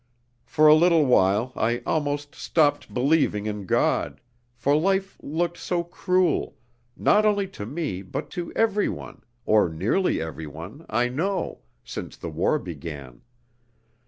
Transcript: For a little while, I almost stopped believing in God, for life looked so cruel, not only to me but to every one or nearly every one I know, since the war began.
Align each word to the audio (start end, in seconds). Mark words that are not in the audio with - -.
For 0.47 0.65
a 0.65 0.73
little 0.73 1.05
while, 1.05 1.53
I 1.55 1.83
almost 1.85 2.33
stopped 2.33 2.91
believing 2.91 3.45
in 3.45 3.67
God, 3.67 4.19
for 4.55 4.75
life 4.75 5.15
looked 5.21 5.57
so 5.59 5.83
cruel, 5.83 6.57
not 6.97 7.23
only 7.23 7.47
to 7.49 7.67
me 7.67 8.01
but 8.01 8.31
to 8.31 8.51
every 8.55 8.89
one 8.89 9.23
or 9.45 9.69
nearly 9.69 10.19
every 10.19 10.47
one 10.47 10.87
I 10.89 11.07
know, 11.09 11.59
since 11.83 12.17
the 12.17 12.31
war 12.31 12.57
began. 12.57 13.21